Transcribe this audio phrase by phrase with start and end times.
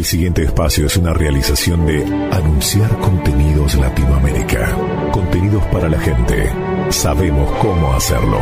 [0.00, 2.02] El siguiente espacio es una realización de
[2.32, 4.74] Anunciar Contenidos Latinoamérica.
[5.12, 6.50] Contenidos para la gente.
[6.88, 8.38] Sabemos cómo hacerlo.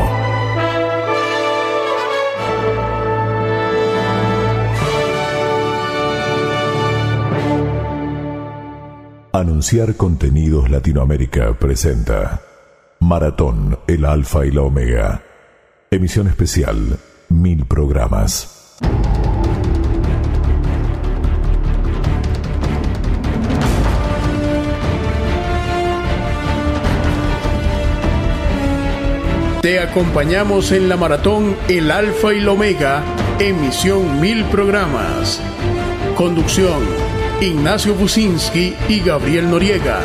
[9.32, 12.40] Anunciar Contenidos Latinoamérica presenta
[13.00, 15.22] Maratón, el Alfa y la Omega.
[15.90, 18.57] Emisión especial, mil programas.
[29.68, 33.02] Te acompañamos en la maratón El Alfa y la Omega,
[33.38, 35.42] emisión mil programas.
[36.16, 36.82] Conducción,
[37.42, 40.00] Ignacio Businski y Gabriel Noriega.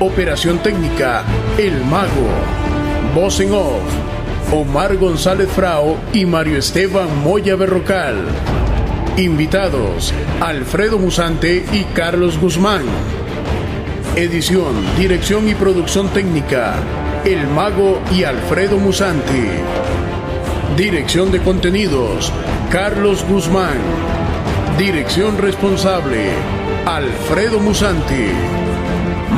[0.00, 1.24] Operación técnica,
[1.58, 2.30] El Mago.
[3.14, 3.82] Voz en off,
[4.50, 8.24] Omar González Frao y Mario Esteban Moya Berrocal.
[9.18, 12.84] Invitados, Alfredo Musante y Carlos Guzmán.
[14.16, 16.76] Edición, dirección y producción técnica,
[17.26, 19.50] El Mago y Alfredo Musante.
[20.76, 22.32] Dirección de contenidos,
[22.70, 23.78] Carlos Guzmán.
[24.78, 26.28] Dirección responsable,
[26.84, 28.30] Alfredo Musante.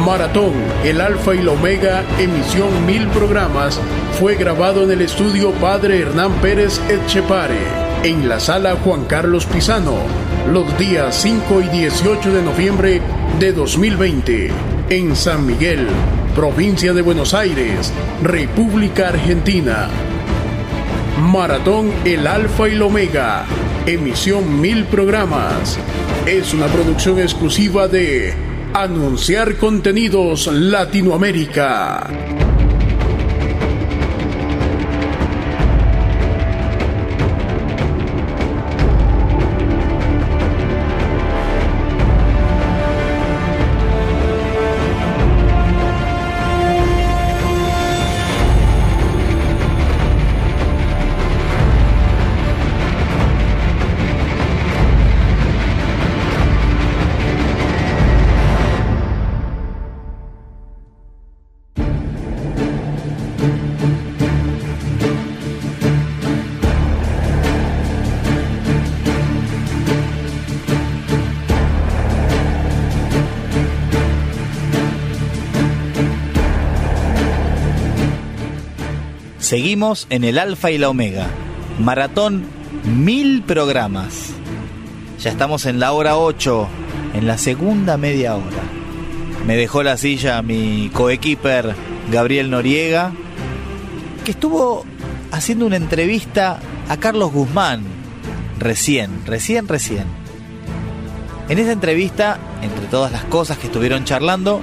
[0.04, 0.52] Maratón,
[0.84, 3.80] el Alfa y la Omega, emisión mil programas,
[4.20, 7.56] fue grabado en el estudio Padre Hernán Pérez Etchepare,
[8.02, 9.96] en la sala Juan Carlos Pisano,
[10.52, 13.00] los días 5 y 18 de noviembre
[13.38, 14.50] de 2020,
[14.90, 15.88] en San Miguel,
[16.38, 19.88] provincia de Buenos Aires, República Argentina.
[21.20, 23.44] Maratón El Alfa y la Omega,
[23.86, 25.76] emisión mil programas.
[26.26, 28.34] Es una producción exclusiva de
[28.72, 32.06] Anunciar Contenidos Latinoamérica.
[79.48, 81.26] Seguimos en el Alfa y la Omega.
[81.78, 82.44] Maratón
[82.84, 84.34] mil programas.
[85.20, 86.68] Ya estamos en la hora 8,
[87.14, 88.62] en la segunda media hora.
[89.46, 91.74] Me dejó la silla mi coequiper
[92.12, 93.12] Gabriel Noriega,
[94.26, 94.84] que estuvo
[95.32, 97.84] haciendo una entrevista a Carlos Guzmán.
[98.58, 100.04] Recién, recién, recién.
[101.48, 104.60] En esa entrevista, entre todas las cosas que estuvieron charlando,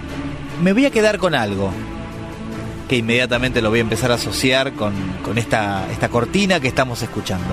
[0.62, 1.72] me voy a quedar con algo
[2.88, 7.01] que inmediatamente lo voy a empezar a asociar con, con esta, esta cortina que estamos
[7.01, 7.47] escuchando.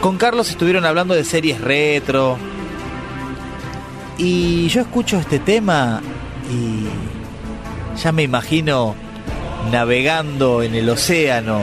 [0.00, 2.38] Con Carlos estuvieron hablando de series retro.
[4.16, 6.02] Y yo escucho este tema
[6.50, 8.94] y ya me imagino
[9.70, 11.62] navegando en el océano.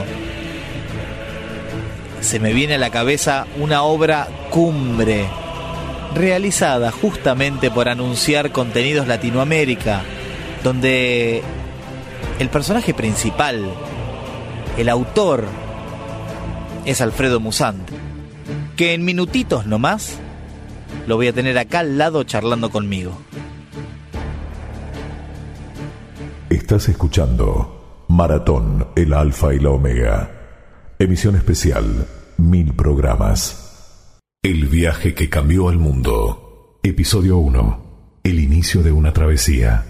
[2.21, 5.27] Se me viene a la cabeza una obra cumbre,
[6.15, 10.01] realizada justamente por anunciar contenidos Latinoamérica,
[10.63, 11.43] donde
[12.39, 13.63] el personaje principal,
[14.77, 15.45] el autor,
[16.85, 17.93] es Alfredo Musante,
[18.75, 20.19] que en minutitos nomás
[21.07, 23.17] lo voy a tener acá al lado charlando conmigo.
[26.49, 30.31] Estás escuchando Maratón, el Alfa y la Omega.
[30.99, 34.19] Emisión especial, mil programas.
[34.41, 36.79] El viaje que cambió al mundo.
[36.83, 38.19] Episodio 1.
[38.23, 39.85] El inicio de una travesía.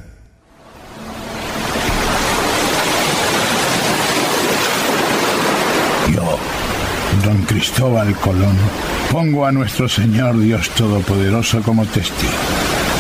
[6.14, 6.38] Yo,
[7.24, 8.56] don Cristóbal Colón,
[9.12, 12.32] pongo a nuestro Señor Dios Todopoderoso como testigo.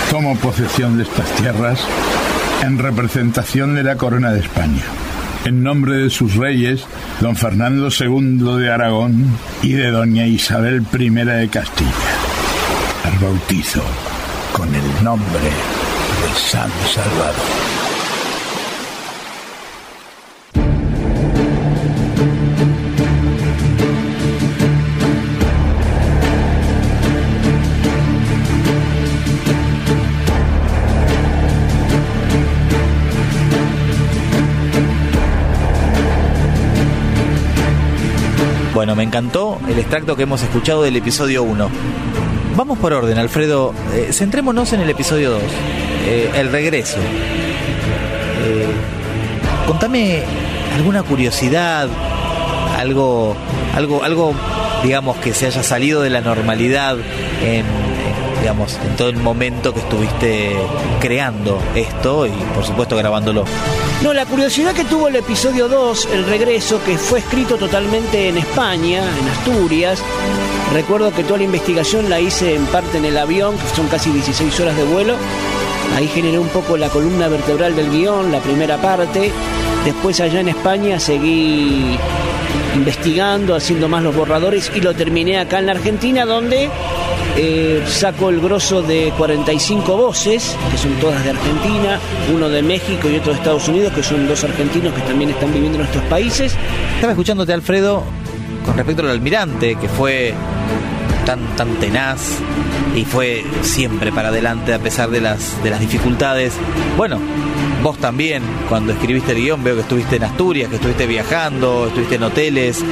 [0.10, 1.80] Tomo posesión de estas tierras
[2.64, 4.84] en representación de la corona de España.
[5.46, 6.86] En nombre de sus reyes,
[7.22, 11.92] don Fernando II de Aragón y de doña Isabel I de Castilla.
[13.04, 13.84] Al bautizo
[14.54, 17.67] con el nombre de San Salvador.
[38.78, 41.68] Bueno, me encantó el extracto que hemos escuchado del episodio 1.
[42.56, 43.74] vamos por orden, Alfredo.
[43.96, 45.42] Eh, centrémonos en el episodio 2,
[46.06, 47.00] eh, el regreso.
[47.00, 48.68] Eh,
[49.66, 50.22] contame
[50.76, 51.90] alguna curiosidad,
[52.78, 53.36] algo,
[53.74, 54.36] algo, algo,
[54.84, 56.98] digamos, que se haya salido de la normalidad
[57.44, 57.66] en,
[58.40, 60.56] digamos, en todo el momento que estuviste
[61.00, 63.46] creando esto y por supuesto grabándolo.
[64.04, 68.38] No, la curiosidad que tuvo el episodio 2, el regreso, que fue escrito totalmente en
[68.38, 70.02] España, en Asturias.
[70.74, 74.12] Recuerdo que toda la investigación la hice en parte en el avión, que son casi
[74.12, 75.16] 16 horas de vuelo.
[75.96, 79.32] Ahí generé un poco la columna vertebral del guion, la primera parte.
[79.84, 81.98] Después allá en España seguí
[82.76, 86.70] investigando, haciendo más los borradores y lo terminé acá en la Argentina donde
[87.38, 92.00] eh, saco el grosso de 45 voces, que son todas de Argentina,
[92.34, 95.54] uno de México y otro de Estados Unidos, que son dos argentinos que también están
[95.54, 96.56] viviendo en nuestros países.
[96.96, 98.04] Estaba escuchándote, Alfredo,
[98.66, 100.34] con respecto al almirante, que fue
[101.26, 102.40] tan, tan tenaz
[102.96, 106.54] y fue siempre para adelante a pesar de las, de las dificultades.
[106.98, 107.20] Bueno,
[107.84, 112.16] vos también, cuando escribiste el guion, veo que estuviste en Asturias, que estuviste viajando, estuviste
[112.16, 112.84] en hoteles.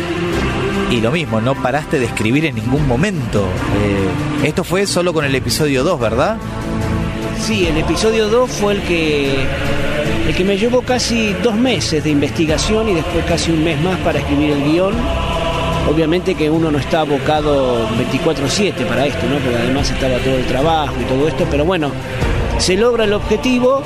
[0.91, 3.41] Y lo mismo, no paraste de escribir en ningún momento.
[3.41, 6.37] Eh, esto fue solo con el episodio 2, ¿verdad?
[7.39, 9.33] Sí, el episodio 2 fue el que,
[10.27, 13.97] el que me llevó casi dos meses de investigación y después casi un mes más
[13.99, 14.93] para escribir el guion.
[15.89, 19.37] Obviamente que uno no está abocado 24/7 para esto, ¿no?
[19.37, 21.91] Porque además estaba todo el trabajo y todo esto, pero bueno,
[22.57, 23.83] se logra el objetivo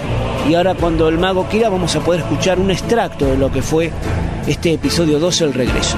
[0.49, 3.61] y ahora cuando el mago quiera vamos a poder escuchar un extracto de lo que
[3.61, 3.91] fue
[4.47, 5.97] este episodio 12, el regreso.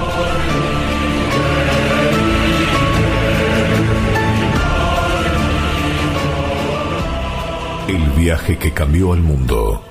[8.22, 9.82] Viaje que cambió al mundo.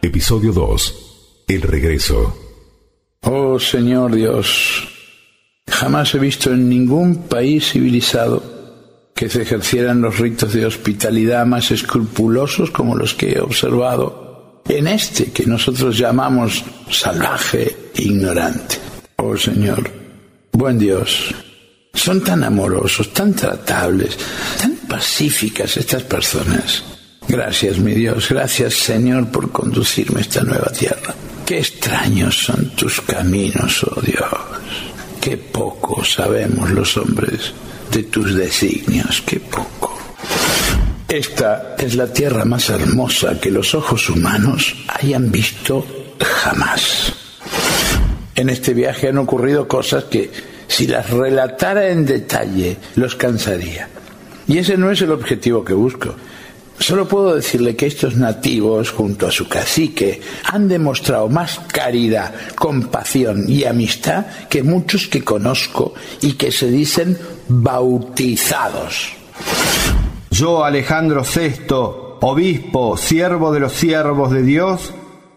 [0.00, 1.44] Episodio 2.
[1.46, 2.34] El regreso.
[3.20, 4.88] Oh Señor Dios,
[5.68, 8.42] jamás he visto en ningún país civilizado
[9.14, 14.86] que se ejercieran los ritos de hospitalidad más escrupulosos como los que he observado en
[14.86, 18.76] este que nosotros llamamos salvaje e ignorante.
[19.16, 19.90] Oh Señor,
[20.50, 21.34] buen Dios,
[21.92, 24.16] son tan amorosos, tan tratables,
[24.58, 26.95] tan pacíficas estas personas.
[27.28, 31.14] Gracias, mi Dios, gracias, Señor, por conducirme a esta nueva tierra.
[31.44, 34.24] Qué extraños son tus caminos, oh Dios.
[35.20, 37.52] Qué poco sabemos los hombres
[37.90, 39.98] de tus designios, qué poco.
[41.08, 45.86] Esta es la tierra más hermosa que los ojos humanos hayan visto
[46.20, 47.12] jamás.
[48.34, 50.30] En este viaje han ocurrido cosas que,
[50.68, 53.88] si las relatara en detalle, los cansaría.
[54.46, 56.14] Y ese no es el objetivo que busco.
[56.78, 63.46] Solo puedo decirle que estos nativos, junto a su cacique, han demostrado más caridad, compasión
[63.48, 67.18] y amistad que muchos que conozco y que se dicen
[67.48, 69.12] bautizados.
[70.30, 71.74] Yo, Alejandro VI,
[72.20, 74.92] obispo, siervo de los siervos de Dios,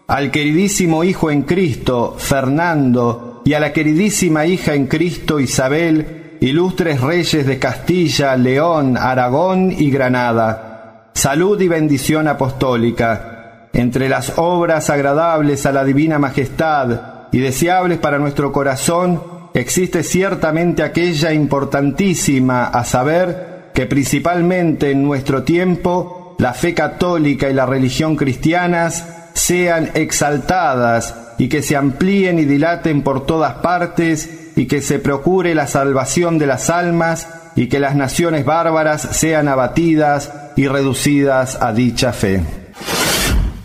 [0.08, 7.00] al queridísimo Hijo en Cristo, Fernando, y a la queridísima hija en Cristo, Isabel, ilustres
[7.00, 10.69] reyes de Castilla, León, Aragón y Granada
[11.14, 18.18] salud y bendición apostólica, entre las obras agradables a la divina majestad y deseables para
[18.18, 19.22] nuestro corazón,
[19.54, 27.54] existe ciertamente aquella importantísima, a saber, que principalmente en nuestro tiempo la fe católica y
[27.54, 34.66] la religión cristianas sean exaltadas y que se amplíen y dilaten por todas partes y
[34.66, 40.32] que se procure la salvación de las almas y que las naciones bárbaras sean abatidas
[40.56, 42.42] y reducidas a dicha fe.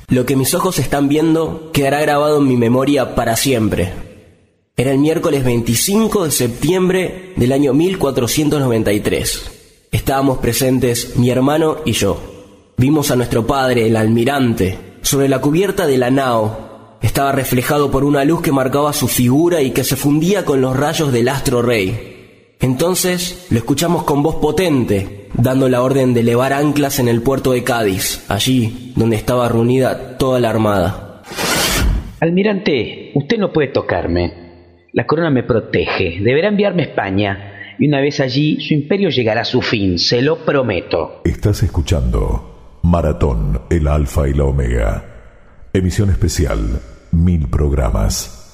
[0.08, 3.92] Lo que mis ojos están viendo quedará grabado en mi memoria para siempre.
[4.78, 9.52] Era el miércoles 25 de septiembre del año 1493.
[9.92, 12.22] Estábamos presentes mi hermano y yo.
[12.78, 16.98] Vimos a nuestro padre, el almirante, sobre la cubierta de la nao.
[17.02, 20.76] Estaba reflejado por una luz que marcaba su figura y que se fundía con los
[20.76, 22.15] rayos del astro rey.
[22.60, 27.52] Entonces lo escuchamos con voz potente, dando la orden de elevar anclas en el puerto
[27.52, 31.22] de Cádiz, allí donde estaba reunida toda la armada.
[32.20, 34.46] Almirante, usted no puede tocarme.
[34.94, 36.22] La corona me protege.
[36.22, 37.52] Deberá enviarme a España.
[37.78, 41.22] Y una vez allí, su imperio llegará a su fin, se lo prometo.
[41.26, 45.06] Estás escuchando Maratón, el Alfa y la Omega.
[45.74, 46.80] Emisión especial,
[47.12, 48.45] mil programas.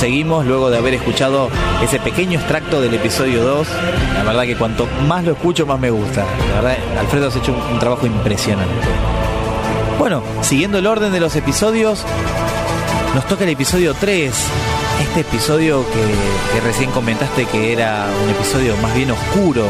[0.00, 1.50] Seguimos luego de haber escuchado
[1.84, 3.68] ese pequeño extracto del episodio 2.
[4.14, 6.24] La verdad que cuanto más lo escucho, más me gusta.
[6.54, 8.72] La verdad, Alfredo has hecho un, trabajo impresionante.
[9.98, 12.06] Bueno, siguiendo el orden de los episodios,
[13.14, 14.32] nos toca el episodio 3.
[15.02, 19.66] Este episodio que, recién comentaste que era un episodio más bien oscuro,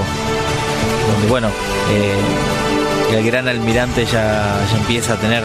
[1.12, 1.48] donde bueno,
[1.90, 5.42] eh, el gran almirante ya, empieza a tener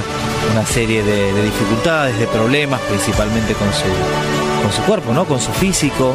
[0.53, 5.25] una serie de dificultades, de problemas, principalmente con su, con su cuerpo, ¿no?
[5.25, 6.11] Con su físico.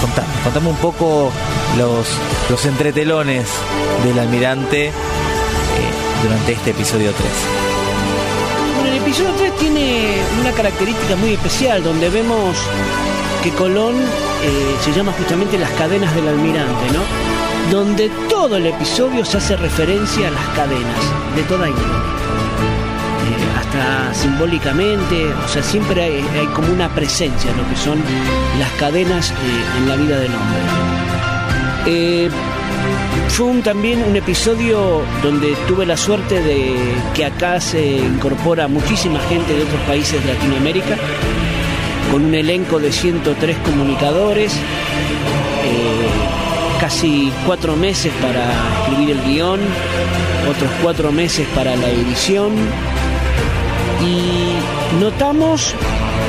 [0.00, 1.32] Contame, contame un poco
[1.76, 2.06] los,
[2.48, 3.48] los entretelones
[4.04, 4.92] del almirante eh,
[6.22, 7.28] durante este episodio 3.
[8.76, 12.56] Bueno, el episodio 3 tiene una característica muy especial donde vemos
[13.42, 17.72] que Colón eh, se llama justamente las cadenas del almirante, ¿no?
[17.76, 21.00] Donde todo el episodio se hace referencia a las cadenas
[21.34, 22.23] de toda índole.
[24.12, 27.98] Simbólicamente, o sea, siempre hay, como una presencia en lo que son
[28.58, 30.60] las cadenas eh, en la vida del hombre.
[31.86, 32.30] Eh,
[33.28, 36.72] fue también un episodio donde tuve la suerte de
[37.14, 40.96] que acá se incorpora muchísima gente de otros países de Latinoamérica,
[42.12, 48.44] con un elenco de 103 comunicadores, eh, casi cuatro meses para
[48.82, 49.60] escribir el guion,
[50.48, 52.52] otros cuatro meses para la edición,
[54.04, 55.74] y notamos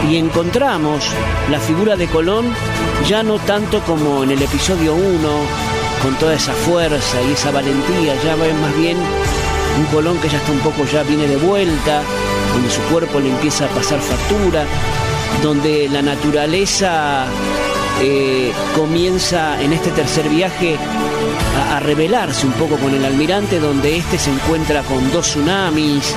[0.10, 1.06] y encontramos
[1.50, 2.46] la figura de Colón
[3.08, 5.04] ya no tanto como en el episodio 1,
[6.02, 8.98] con toda esa fuerza y esa valentía, ya más bien
[9.78, 12.02] un Colón que ya está un poco, ya viene de vuelta,
[12.54, 14.66] donde su cuerpo le empieza a pasar factura,
[15.44, 17.26] donde la naturaleza
[18.02, 20.78] eh, comienza en este tercer viaje
[21.70, 26.16] a, a, revelarse un poco con el almirante, donde este se encuentra con dos tsunamis,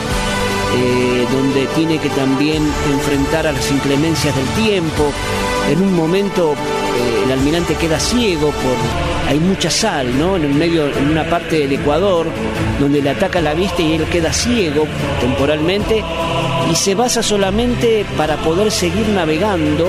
[0.77, 5.13] eh, donde tiene que también enfrentar a las inclemencias del tiempo.
[5.71, 10.37] En un momento eh, el almirante queda ciego por hay mucha sal, ¿no?
[10.37, 12.27] En el medio, en una parte del Ecuador,
[12.81, 14.87] donde le ataca la vista y él queda ciego
[15.21, 16.03] temporalmente
[16.71, 19.87] y se basa solamente para poder seguir navegando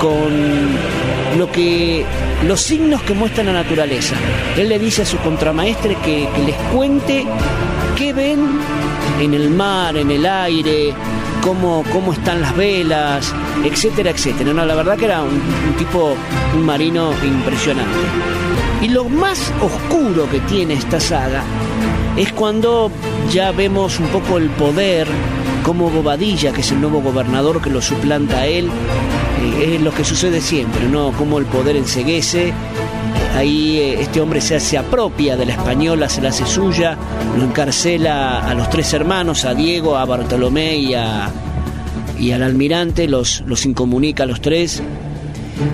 [0.00, 2.06] con lo que
[2.46, 4.14] los signos que muestra la naturaleza.
[4.56, 7.26] Él le dice a su contramaestre que, que les cuente
[7.96, 8.58] qué ven
[9.20, 10.94] en el mar, en el aire,
[11.42, 14.52] cómo, cómo están las velas, etcétera, etcétera.
[14.52, 15.40] No, la verdad que era un,
[15.76, 16.14] tipo,
[16.54, 17.98] un marino impresionante.
[18.80, 21.42] Y lo más oscuro que tiene esta saga
[22.16, 22.90] es cuando
[23.30, 25.06] ya vemos un poco el poder,
[25.62, 28.68] como Bobadilla, que es el nuevo gobernador que lo suplanta a él,
[29.40, 31.12] eh, es lo que sucede siempre, ¿no?
[31.12, 32.52] Como el poder enseguece,
[33.34, 36.96] ahí eh, este hombre se, se apropia de la española, se la hace suya,
[37.36, 41.30] lo encarcela a los tres hermanos, a Diego, a Bartolomé y, a,
[42.18, 44.82] y al almirante, los, los incomunica a los tres.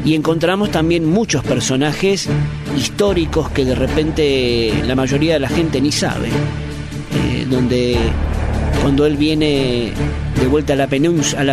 [0.05, 2.29] Y encontramos también muchos personajes
[2.77, 6.29] históricos que de repente la mayoría de la gente ni sabe.
[6.29, 7.97] Eh, donde
[8.83, 9.93] cuando él viene
[10.39, 10.87] de vuelta a la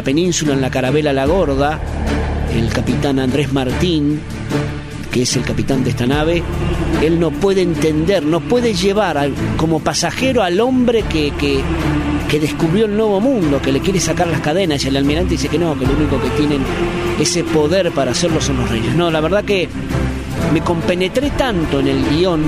[0.03, 1.79] península en la carabela La Gorda,
[2.53, 4.19] el capitán Andrés Martín,
[5.15, 6.43] que es el capitán de esta nave,
[7.01, 11.61] él no puede entender, no puede llevar como pasajero al hombre que, que,
[12.27, 15.47] que, descubrió el nuevo mundo, que le quiere sacar las cadenas, y el almirante dice
[15.47, 16.61] que no, que lo único que tienen
[17.17, 18.93] ese poder para hacerlo son los reyes.
[18.93, 19.69] No, la verdad que
[20.53, 22.43] me compenetré tanto en el guion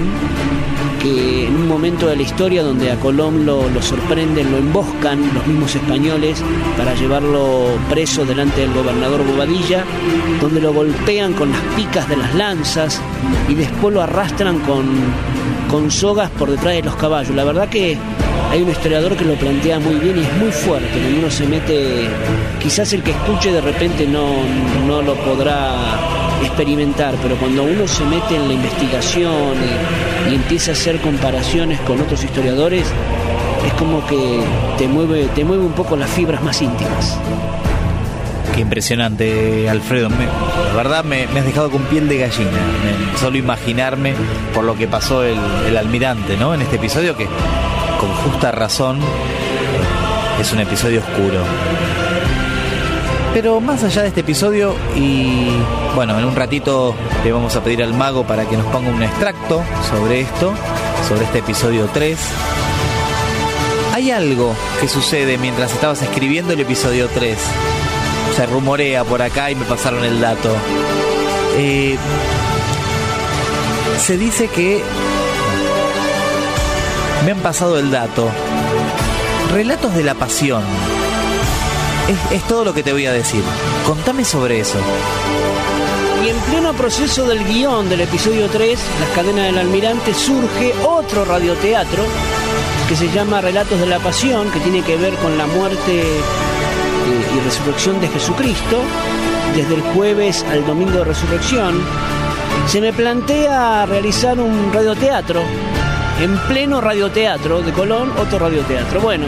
[1.07, 5.75] en un momento de la historia donde a Colón lo, sorprenden, lo emboscan los mismos
[5.75, 6.41] españoles
[6.77, 9.83] para llevarlo preso delante del gobernador Bobadilla,
[10.41, 13.01] donde lo golpean con las picas de las lanzas
[13.47, 14.85] y después lo arrastran con,
[15.69, 17.35] con sogas por detrás de los caballos.
[17.35, 17.97] La verdad que
[18.51, 21.15] hay un historiador que lo plantea muy bien y es muy fuerte.
[21.17, 22.07] Uno se mete,
[22.61, 24.27] quizás el que escuche de repente no,
[24.87, 29.55] no lo podrá experimentar, pero cuando uno se mete en la investigación
[30.27, 32.85] y, y, empieza a hacer comparaciones con otros historiadores,
[33.65, 34.43] es como que
[34.77, 37.17] te mueve, te mueve un poco las fibras más íntimas.
[38.53, 40.09] Qué impresionante, Alfredo.
[40.09, 42.57] La verdad me, has dejado con piel de gallina.
[43.19, 44.15] Solo imaginarme
[44.53, 46.53] por lo que pasó el, el almirante, ¿no?
[46.53, 47.27] En este episodio que,
[47.99, 48.99] con justa razón,
[50.41, 51.41] es un episodio oscuro.
[53.33, 55.49] Pero más allá de este episodio, y
[55.97, 59.01] bueno, en un ratito le vamos a pedir al mago para que nos ponga un
[59.01, 60.53] extracto sobre esto,
[61.09, 62.19] sobre este episodio 3.
[63.95, 67.35] Hay algo que sucede mientras estabas escribiendo el episodio 3.
[68.35, 70.55] Se rumorea por acá y me pasaron el dato.
[71.57, 71.97] Eh,
[73.99, 74.83] se dice que
[77.25, 78.29] me han pasado el dato.
[79.51, 80.61] Relatos de la pasión
[82.29, 83.41] Es, todo lo que te voy a decir.
[83.83, 84.77] Contame sobre eso.
[86.27, 92.03] En pleno proceso del guion del episodio 3, Las cadenas del almirante, surge otro radioteatro
[92.89, 97.33] que se llama Relatos de la Pasión, que tiene que ver con la muerte eh,
[97.33, 98.81] y resurrección de Jesucristo,
[99.55, 101.81] desde el jueves al domingo de resurrección.
[102.67, 105.41] Se me plantea realizar un radioteatro
[106.19, 108.99] en pleno radioteatro de Colón, otro radioteatro.
[108.99, 109.27] Bueno,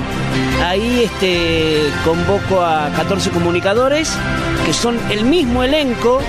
[0.65, 4.12] ahí este, convoco a 14 comunicadores
[4.65, 6.20] que son el mismo elenco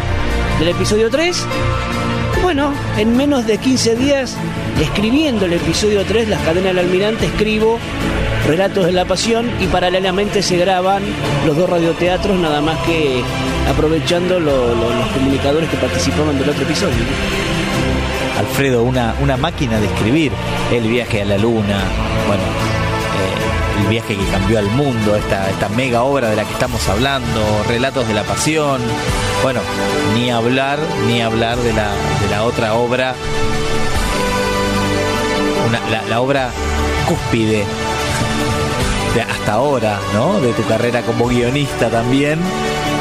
[0.60, 1.46] del episodio 3.
[2.42, 4.36] Bueno, en menos de 15 días,
[4.80, 7.78] escribiendo el episodio 3, Las cadenas del almirante, escribo
[8.46, 11.02] Relatos de la Pasión y paralelamente se graban
[11.46, 13.22] los dos radioteatros, nada más que
[13.70, 17.04] aprovechando los comunicadores que participaban del otro episodio.
[18.38, 20.30] Alfredo, una, una máquina de escribir.
[20.70, 21.78] El viaje a la luna,
[22.26, 22.42] bueno,
[23.80, 27.64] el viaje que cambió al mundo, esta, esta mega obra de la que estamos hablando,
[27.68, 28.80] relatos de la pasión.
[29.42, 29.60] Bueno,
[30.14, 33.14] ni hablar, ni hablar de la, de la otra obra,
[35.90, 36.50] la, la obra
[37.08, 37.64] cúspide
[39.14, 40.40] de hasta ahora, ¿no?
[40.40, 42.38] De tu carrera como guionista también,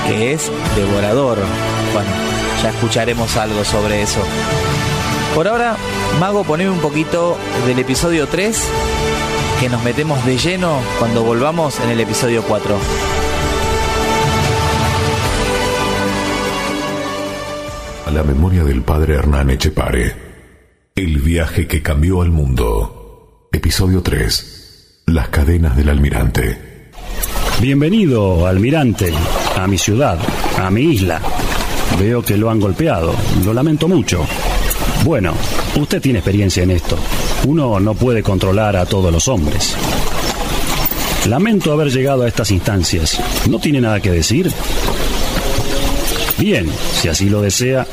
[0.08, 1.38] que es Devorador.
[1.94, 2.10] Bueno,
[2.64, 4.22] ya escucharemos algo sobre eso.
[5.36, 5.78] Por ahora,
[6.20, 8.68] Mago, poneme un poquito del episodio 3,
[9.60, 12.78] que nos metemos de lleno cuando volvamos en el episodio 4.
[18.06, 20.16] A la memoria del padre Hernán Echepare.
[20.96, 23.50] El viaje que cambió al mundo.
[23.52, 25.04] Episodio 3.
[25.08, 26.58] Las cadenas del almirante.
[27.60, 29.12] Bienvenido, almirante,
[29.58, 30.18] a mi ciudad,
[30.58, 31.22] a mi isla.
[32.00, 33.14] Veo que lo han golpeado.
[33.44, 34.26] Lo lamento mucho.
[35.04, 35.34] Bueno,
[35.76, 36.98] usted tiene experiencia en esto.
[37.48, 39.76] Uno no puede controlar a todos los hombres.
[41.26, 43.20] Lamento haber llegado a estas instancias.
[43.50, 44.52] ¿No tiene nada que decir?
[46.38, 47.86] Bien, si así lo desea.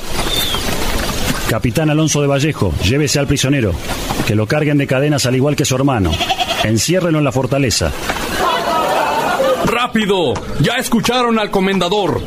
[1.49, 3.73] Capitán Alonso de Vallejo, llévese al prisionero.
[4.27, 6.13] Que lo carguen de cadenas al igual que su hermano.
[6.65, 7.93] Enciérrenlo en la fortaleza.
[9.65, 10.35] ¡Rápido!
[10.61, 12.21] Ya escucharon al comendador.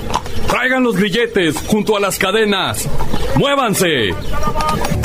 [0.48, 2.88] Traigan los grilletes junto a las cadenas.
[3.36, 4.10] ¡Muévanse!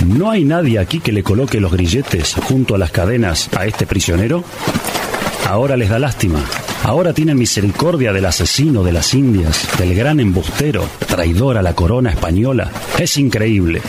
[0.06, 3.86] ¿No hay nadie aquí que le coloque los grilletes junto a las cadenas a este
[3.86, 4.44] prisionero?
[5.48, 6.44] Ahora les da lástima.
[6.82, 12.10] Ahora tienen misericordia del asesino de las Indias, del gran embustero, traidor a la corona
[12.10, 12.70] española.
[12.98, 13.80] Es increíble.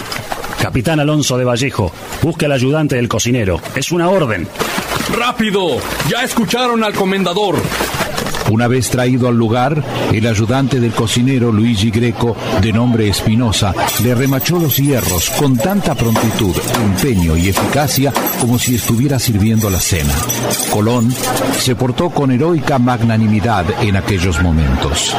[0.61, 3.59] Capitán Alonso de Vallejo, busque al ayudante del cocinero.
[3.75, 4.47] Es una orden.
[5.17, 5.79] ¡Rápido!
[6.09, 7.57] Ya escucharon al comendador.
[8.51, 14.13] Una vez traído al lugar, el ayudante del cocinero Luigi Greco, de nombre Espinosa, le
[14.13, 20.13] remachó los hierros con tanta prontitud, empeño y eficacia como si estuviera sirviendo la cena.
[20.71, 21.13] Colón
[21.57, 25.15] se portó con heroica magnanimidad en aquellos momentos.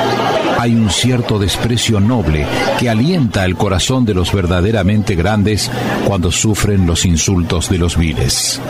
[0.58, 2.46] Hay un cierto desprecio noble
[2.78, 5.70] que alienta el corazón de los verdaderamente grandes
[6.06, 8.60] cuando sufren los insultos de los viles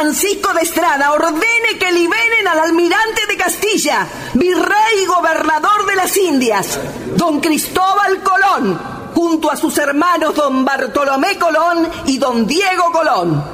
[0.00, 6.16] Francisco de Estrada ordene que liberen al almirante de Castilla, virrey y gobernador de las
[6.16, 6.80] Indias,
[7.18, 8.80] don Cristóbal Colón,
[9.14, 13.44] junto a sus hermanos don Bartolomé Colón y don Diego Colón.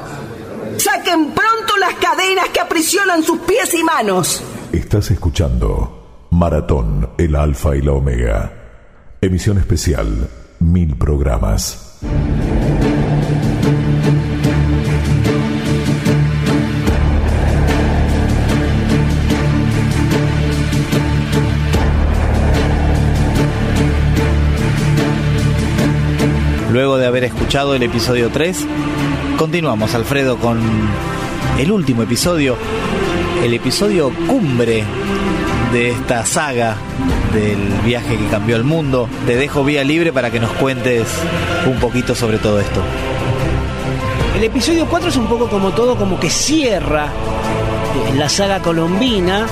[0.77, 4.41] Saquen pronto las cadenas que aprisionan sus pies y manos.
[4.71, 8.53] Estás escuchando Maratón, el Alfa y la Omega.
[9.21, 10.31] Emisión especial,
[10.61, 11.86] mil programas.
[26.77, 28.67] Luego de haber escuchado el episodio 3,
[29.39, 30.61] continuamos, Alfredo, con
[31.59, 32.55] el último episodio,
[33.43, 34.85] el episodio cumbre
[35.73, 36.77] de esta saga
[37.33, 39.09] del viaje que cambió el mundo.
[39.25, 41.09] Te dejo vía libre para que nos cuentes
[41.67, 42.83] un poquito sobre todo esto.
[44.37, 47.09] El episodio 4 es un poco como todo, como que cierra
[48.19, 49.47] la saga colombina,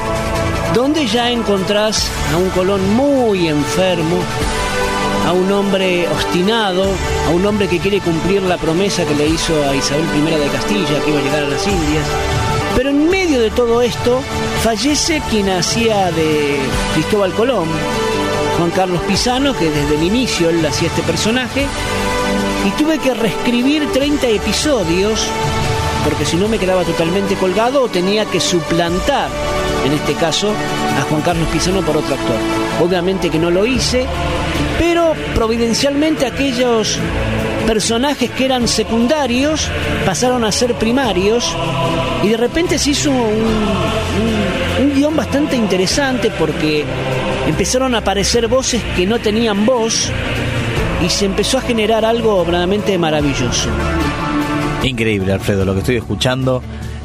[0.75, 4.19] donde ya encontrás a un Colón muy enfermo,
[5.27, 6.85] a un hombre obstinado,
[7.27, 10.49] a un hombre que quiere cumplir la promesa que le hizo a Isabel I de
[10.49, 12.07] Castilla, que iba a llegar a las Indias.
[12.77, 14.21] Pero en medio de todo esto,
[14.63, 16.59] fallece quien hacía de
[16.95, 17.69] Cristóbal Colón,
[18.59, 21.67] Juan Carlos Pisano, que desde el inicio él hacía este personaje,
[22.67, 25.27] y tuve que reescribir 30 episodios,
[26.05, 29.29] porque si no me quedaba totalmente colgado o tenía que suplantar,
[29.85, 30.51] en este caso,
[30.99, 32.37] a Juan Carlos Pisano por otro actor.
[32.83, 34.07] Obviamente que no lo hice,
[35.35, 36.99] providencialmente aquellos
[37.67, 39.69] personajes que eran secundarios
[40.05, 41.55] pasaron a ser primarios
[42.23, 46.85] y de repente se hizo un, un, un guion bastante interesante porque
[47.47, 50.11] empezaron a aparecer voces que no tenían voz
[51.05, 53.69] y se empezó a generar algo verdaderamente maravilloso.
[54.83, 56.63] Increíble, Alfredo, lo que estoy escuchando.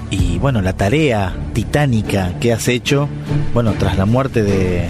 [0.10, 3.08] Y bueno, la tarea titánica que has hecho,
[3.54, 4.88] bueno, tras la muerte de,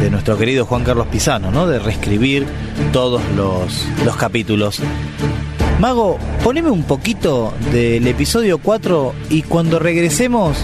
[0.00, 1.66] de nuestro querido Juan Carlos Pisano, ¿no?
[1.66, 2.46] De reescribir
[2.92, 4.80] todos los, los capítulos.
[5.78, 10.56] Mago, poneme un poquito del episodio 4 y cuando regresemos,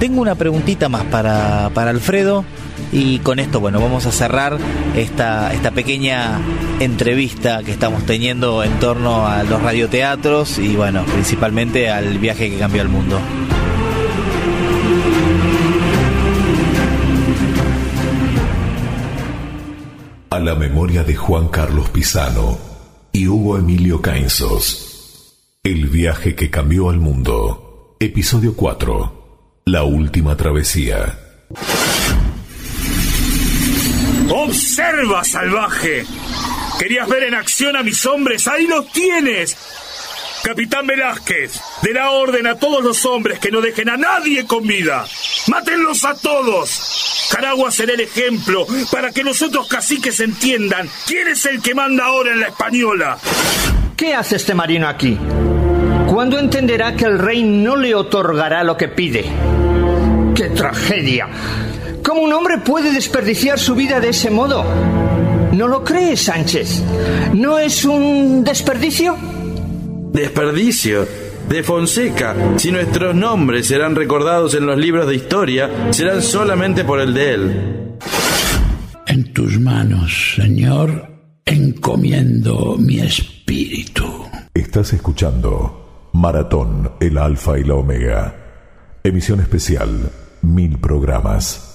[0.00, 2.44] tengo una preguntita más para, para Alfredo.
[2.92, 4.56] Y con esto, bueno, vamos a cerrar
[4.96, 6.38] esta, esta pequeña
[6.80, 12.58] entrevista que estamos teniendo en torno a los radioteatros y, bueno, principalmente al viaje que
[12.58, 13.18] cambió el mundo.
[20.38, 22.58] La memoria de Juan Carlos Pisano
[23.12, 25.34] y Hugo Emilio Cainzos.
[25.64, 27.96] El viaje que cambió al mundo.
[27.98, 29.62] Episodio 4.
[29.64, 31.18] La última travesía.
[34.30, 36.04] ¡Observa, salvaje!
[36.78, 38.46] ¿Querías ver en acción a mis hombres?
[38.46, 39.56] ¡Ahí los tienes!
[40.44, 44.64] Capitán Velázquez, de la orden a todos los hombres que no dejen a nadie con
[44.66, 45.04] vida.
[45.48, 47.07] ¡Mátenlos a todos!
[47.30, 52.06] Caragua será el ejemplo para que los otros caciques entiendan quién es el que manda
[52.06, 53.18] ahora en la española.
[53.96, 55.18] ¿Qué hace este marino aquí?
[56.06, 59.24] ¿Cuándo entenderá que el rey no le otorgará lo que pide?
[60.34, 61.28] ¡Qué tragedia!
[62.02, 64.64] ¿Cómo un hombre puede desperdiciar su vida de ese modo?
[65.52, 66.82] ¿No lo crees, Sánchez?
[67.34, 69.16] ¿No es un desperdicio?
[70.12, 71.27] Desperdicio.
[71.48, 77.00] De Fonseca, si nuestros nombres serán recordados en los libros de historia, serán solamente por
[77.00, 77.98] el de él.
[79.06, 81.08] En tus manos, Señor,
[81.46, 84.04] encomiendo mi espíritu.
[84.52, 88.34] Estás escuchando Maratón, el Alfa y la Omega.
[89.02, 90.10] Emisión especial,
[90.42, 91.67] mil programas.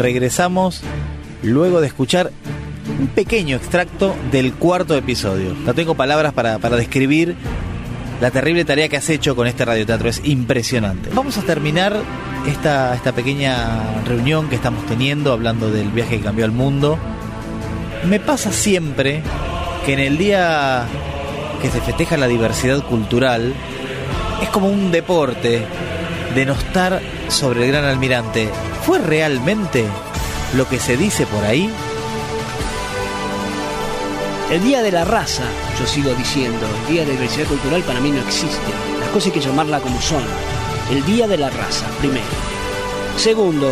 [0.00, 0.80] Regresamos
[1.42, 2.32] luego de escuchar
[2.98, 5.54] un pequeño extracto del cuarto episodio.
[5.54, 7.36] No tengo palabras para, para, describir
[8.20, 10.08] la terrible tarea que has hecho con este radioteatro.
[10.08, 11.10] Es impresionante.
[11.14, 11.96] Vamos a terminar
[12.46, 16.98] esta, esta pequeña reunión que estamos teniendo hablando del viaje que cambió el mundo.
[18.04, 19.22] Me pasa siempre
[19.84, 20.84] que en el día
[21.60, 23.54] que se festeja la diversidad cultural
[24.42, 25.62] es como un deporte
[26.34, 28.48] denostar sobre el gran almirante.
[28.84, 29.86] ¿Fue realmente
[30.56, 31.70] lo que se dice por ahí?
[34.50, 35.44] El Día de la Raza,
[35.78, 38.58] yo sigo diciendo, el Día de la Diversidad Cultural para mí no existe.
[38.98, 40.24] Las cosas hay que llamarla como son.
[40.90, 42.24] El Día de la Raza, primero.
[43.16, 43.70] Segundo,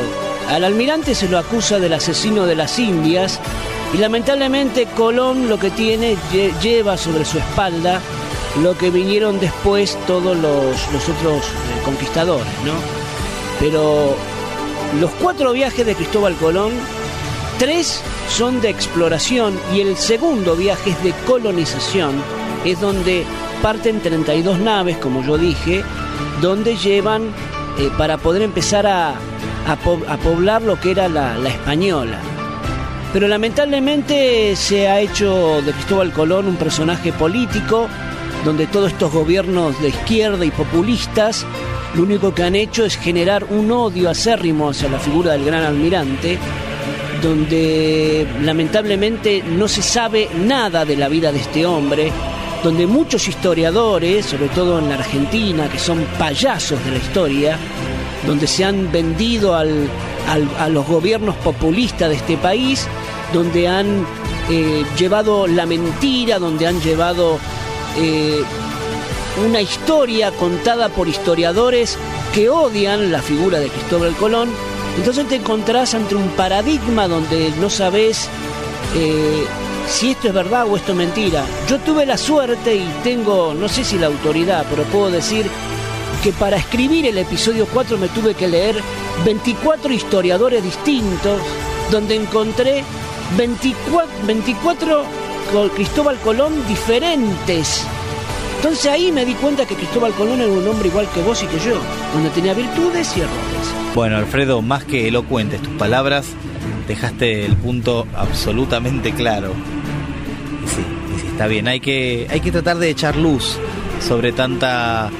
[0.48, 3.40] al almirante se lo acusa del asesino de las Indias
[3.92, 6.16] y lamentablemente Colón lo que tiene
[6.62, 8.00] lleva sobre su espalda
[8.62, 12.72] lo que vinieron después todos los, los otros eh, conquistadores, ¿no?
[13.60, 14.16] Pero
[15.00, 16.72] los cuatro viajes de Cristóbal Colón,
[17.58, 22.14] tres son de exploración y el segundo viaje es de colonización,
[22.64, 23.24] es donde
[23.62, 25.84] parten 32 naves, como yo dije,
[26.40, 27.28] donde llevan
[27.78, 29.14] eh, para poder empezar a,
[29.66, 32.18] a, po a, poblar lo que era la, la española.
[33.12, 37.88] Pero lamentablemente se ha hecho de Cristóbal Colón un personaje político,
[38.44, 41.46] donde todos estos gobiernos de izquierda y populistas
[41.94, 45.64] lo único que han hecho es generar un odio acérrimo hacia la figura del gran
[45.64, 46.38] almirante,
[47.22, 52.12] donde lamentablemente no se sabe nada de la vida de este hombre,
[52.62, 57.58] donde muchos historiadores, sobre todo en la Argentina, que son payasos de la historia,
[58.26, 59.88] donde se han vendido al,
[60.58, 62.86] a los gobiernos populistas de este país,
[63.32, 64.06] donde han
[64.50, 67.38] eh, llevado la mentira, donde han llevado
[67.98, 68.42] eh,
[69.46, 71.96] una historia contada por historiadores
[72.34, 74.50] que odian la figura de Cristóbal Colón.
[74.96, 78.28] Entonces te encontrás ante un paradigma donde no sabes
[78.96, 79.44] eh,
[79.88, 81.44] si esto es verdad o esto es mentira.
[81.68, 85.46] Yo tuve la suerte y tengo, no sé si la autoridad, pero puedo decir
[86.22, 88.76] que para escribir el episodio 4 me tuve que leer
[89.24, 91.40] 24 historiadores distintos,
[91.90, 92.82] donde encontré
[93.36, 95.04] 24, 24
[95.74, 97.86] Cristóbal Colón diferentes.
[98.58, 101.46] Entonces ahí me di cuenta que Cristóbal Colón era un hombre igual que vos y
[101.46, 101.80] que yo,
[102.12, 103.72] donde tenía virtudes y errores.
[103.94, 106.26] Bueno, Alfredo, más que elocuentes tus palabras,
[106.88, 109.52] dejaste el punto absolutamente claro.
[110.64, 110.82] Y sí,
[111.28, 113.58] está bien, hay que, hay que tratar de echar luz
[114.06, 115.10] sobre tanta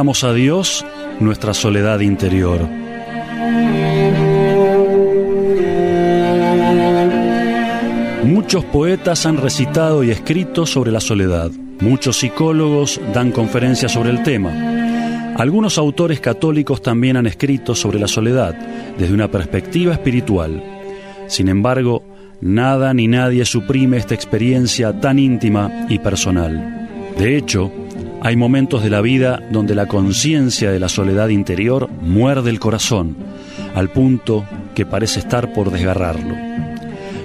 [0.06, 0.84] A Dios
[1.18, 2.60] nuestra soledad interior.
[8.22, 11.50] Muchos poetas han recitado y escrito sobre la soledad.
[11.80, 14.52] Muchos psicólogos dan conferencias sobre el tema.
[15.36, 18.54] Algunos autores católicos también han escrito sobre la soledad
[18.98, 20.62] desde una perspectiva espiritual.
[21.28, 22.04] Sin embargo,
[22.42, 26.88] nada ni nadie suprime esta experiencia tan íntima y personal.
[27.16, 27.72] De hecho,
[28.24, 33.14] hay momentos de la vida donde la conciencia de la soledad interior muerde el corazón,
[33.74, 36.34] al punto que parece estar por desgarrarlo.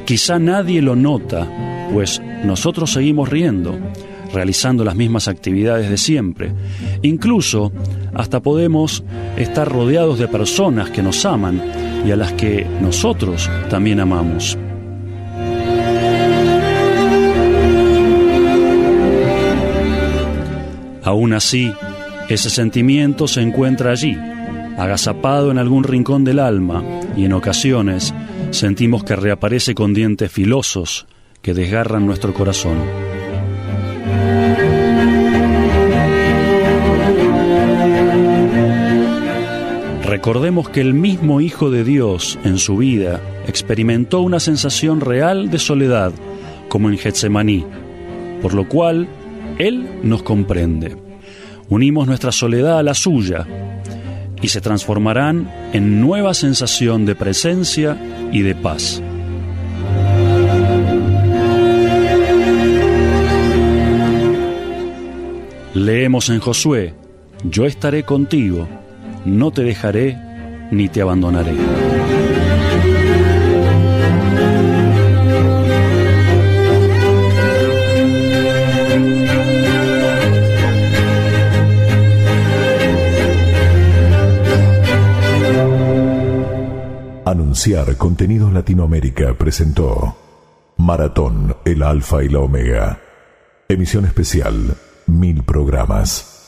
[0.05, 1.47] Quizá nadie lo nota,
[1.93, 3.79] pues nosotros seguimos riendo,
[4.33, 6.51] realizando las mismas actividades de siempre.
[7.01, 7.71] Incluso
[8.13, 9.05] hasta podemos
[9.37, 11.61] estar rodeados de personas que nos aman
[12.05, 14.57] y a las que nosotros también amamos.
[21.09, 21.73] Aún así,
[22.29, 24.15] ese sentimiento se encuentra allí,
[24.77, 26.83] agazapado en algún rincón del alma,
[27.17, 28.13] y en ocasiones
[28.51, 31.07] sentimos que reaparece con dientes filosos
[31.41, 32.77] que desgarran nuestro corazón.
[40.03, 45.57] Recordemos que el mismo Hijo de Dios en su vida experimentó una sensación real de
[45.57, 46.11] soledad,
[46.67, 47.65] como en Getsemaní,
[48.43, 49.07] por lo cual
[49.57, 50.95] él nos comprende.
[51.69, 53.45] Unimos nuestra soledad a la suya
[54.41, 57.97] y se transformarán en nueva sensación de presencia
[58.31, 59.01] y de paz.
[65.73, 66.93] Leemos en Josué,
[67.43, 68.67] yo estaré contigo,
[69.25, 70.17] no te dejaré
[70.71, 71.78] ni te abandonaré.
[87.59, 90.15] Anunciar Contenidos Latinoamérica presentó
[90.77, 93.01] Maratón, el Alfa y la Omega.
[93.67, 96.38] Emisión especial, mil programas.